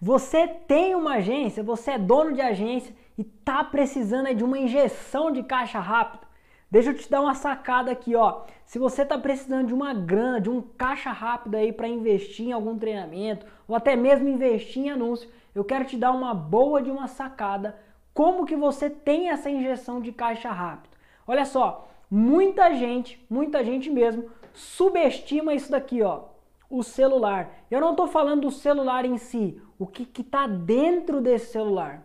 [0.00, 5.30] Você tem uma agência, você é dono de agência e tá precisando de uma injeção
[5.30, 6.26] de caixa rápido.
[6.70, 8.42] Deixa eu te dar uma sacada aqui, ó.
[8.66, 12.52] Se você está precisando de uma grana, de um caixa rápido aí para investir em
[12.52, 16.90] algum treinamento ou até mesmo investir em anúncio, eu quero te dar uma boa de
[16.90, 17.78] uma sacada
[18.12, 20.96] como que você tem essa injeção de caixa rápido.
[21.26, 26.24] Olha só, muita gente, muita gente mesmo subestima isso daqui, ó,
[26.68, 27.50] o celular.
[27.70, 32.02] Eu não estou falando do celular em si, o que está dentro desse celular.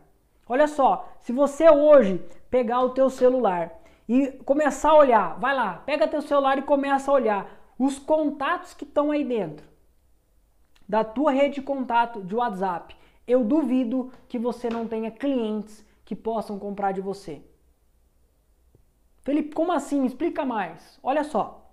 [0.47, 3.71] Olha só, se você hoje pegar o teu celular
[4.07, 8.73] e começar a olhar, vai lá, pega teu celular e começa a olhar os contatos
[8.73, 9.69] que estão aí dentro
[10.87, 12.93] da tua rede de contato de WhatsApp
[13.27, 17.41] eu duvido que você não tenha clientes que possam comprar de você.
[19.21, 20.05] Felipe, como assim?
[20.05, 20.99] Explica mais.
[21.01, 21.71] Olha só.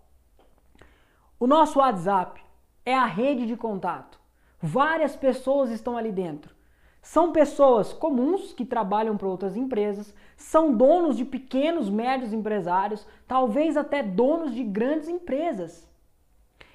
[1.41, 2.41] O nosso WhatsApp
[2.89, 4.19] é a rede de contato.
[4.61, 6.57] Várias pessoas estão ali dentro.
[7.03, 13.77] São pessoas comuns que trabalham para outras empresas, são donos de pequenos, médios empresários, talvez
[13.77, 15.87] até donos de grandes empresas.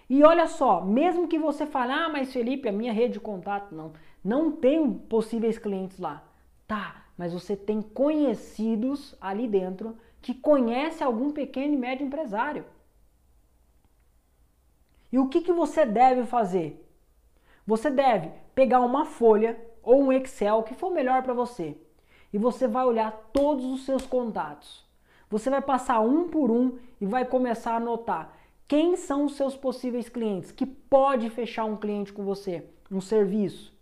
[0.08, 3.74] E olha só, mesmo que você fale, ah, mas Felipe, a minha rede de contato,
[3.74, 3.94] não.
[4.24, 6.24] Não tem possíveis clientes lá.
[6.68, 12.66] Tá, mas você tem conhecidos ali dentro que conhece algum pequeno e médio empresário.
[15.14, 16.86] E o que, que você deve fazer?
[17.66, 21.78] Você deve pegar uma folha ou um Excel, que for melhor para você,
[22.34, 24.86] e você vai olhar todos os seus contatos.
[25.30, 28.34] Você vai passar um por um e vai começar a anotar
[28.68, 33.74] quem são os seus possíveis clientes que pode fechar um cliente com você, um serviço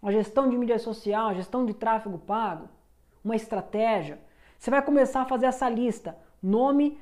[0.00, 2.68] uma gestão de mídia social, gestão de tráfego pago,
[3.24, 4.18] uma estratégia.
[4.58, 6.98] Você vai começar a fazer essa lista, nome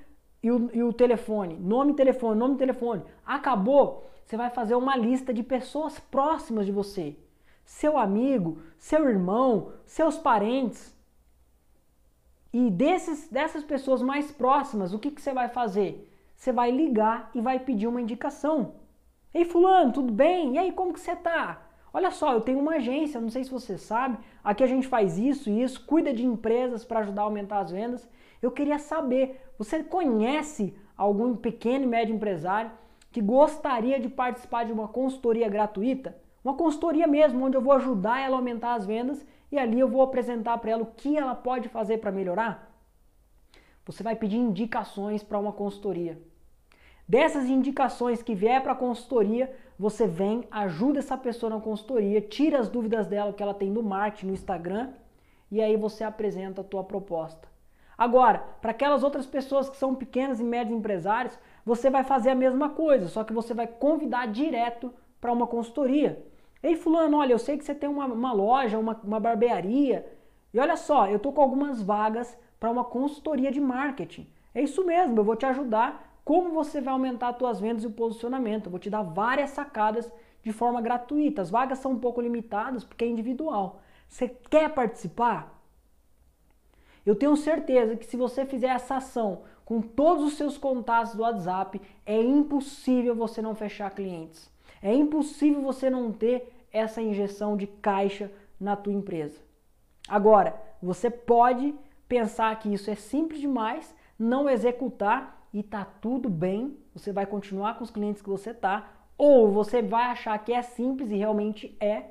[0.47, 3.03] e o, e o telefone, nome e telefone, nome e telefone.
[3.25, 7.17] Acabou, você vai fazer uma lista de pessoas próximas de você.
[7.65, 10.97] Seu amigo, seu irmão, seus parentes.
[12.53, 16.09] E desses, dessas pessoas mais próximas, o que, que você vai fazer?
[16.37, 18.75] Você vai ligar e vai pedir uma indicação.
[19.35, 20.55] Ei fulano, tudo bem?
[20.55, 21.66] E aí, como que você está?
[21.97, 25.17] Olha só, eu tenho uma agência, não sei se você sabe, aqui a gente faz
[25.17, 28.07] isso e isso, cuida de empresas para ajudar a aumentar as vendas.
[28.43, 32.71] Eu queria saber, você conhece algum pequeno e médio empresário
[33.11, 36.15] que gostaria de participar de uma consultoria gratuita?
[36.45, 39.89] Uma consultoria mesmo, onde eu vou ajudar ela a aumentar as vendas e ali eu
[39.89, 42.79] vou apresentar para ela o que ela pode fazer para melhorar?
[43.87, 46.21] Você vai pedir indicações para uma consultoria.
[47.09, 52.59] Dessas indicações que vier para a consultoria, você vem, ajuda essa pessoa na consultoria, tira
[52.59, 54.91] as dúvidas dela que ela tem no marketing, no Instagram,
[55.51, 57.49] e aí você apresenta a tua proposta.
[57.97, 62.35] Agora, para aquelas outras pessoas que são pequenas e médios empresários, você vai fazer a
[62.35, 66.23] mesma coisa, só que você vai convidar direto para uma consultoria.
[66.63, 70.05] Ei, fulano, olha, eu sei que você tem uma, uma loja, uma, uma barbearia,
[70.53, 74.27] e olha só, eu estou com algumas vagas para uma consultoria de marketing.
[74.55, 77.87] É isso mesmo, eu vou te ajudar como você vai aumentar as suas vendas e
[77.87, 78.67] o posicionamento.
[78.67, 80.11] Eu vou te dar várias sacadas
[80.43, 81.41] de forma gratuita.
[81.41, 83.81] As vagas são um pouco limitadas porque é individual.
[84.09, 85.57] Você quer participar?
[87.07, 91.23] Eu tenho certeza que se você fizer essa ação com todos os seus contatos do
[91.23, 94.51] WhatsApp, é impossível você não fechar clientes.
[94.83, 99.41] É impossível você não ter essa injeção de caixa na tua empresa.
[100.09, 101.73] Agora, você pode
[102.09, 107.79] pensar que isso é simples demais, não executar e tá tudo bem, você vai continuar
[107.79, 111.75] com os clientes que você tá, ou você vai achar que é simples e realmente
[111.81, 112.11] é,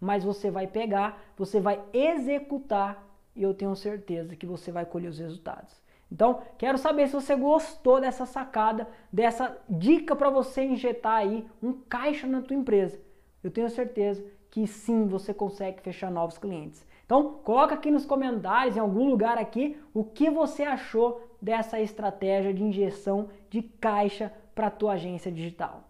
[0.00, 3.06] mas você vai pegar, você vai executar
[3.36, 5.78] e eu tenho certeza que você vai colher os resultados.
[6.10, 11.74] Então, quero saber se você gostou dessa sacada, dessa dica para você injetar aí um
[11.74, 12.98] caixa na tua empresa.
[13.44, 16.86] Eu tenho certeza que sim, você consegue fechar novos clientes.
[17.08, 22.52] Então, coloca aqui nos comentários, em algum lugar aqui, o que você achou dessa estratégia
[22.52, 25.87] de injeção de caixa para a tua agência digital.